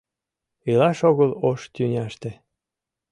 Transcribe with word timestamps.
Илаш 0.69 0.99
огыл 1.09 1.31
ош 1.49 1.61
тӱняште. 1.73 2.31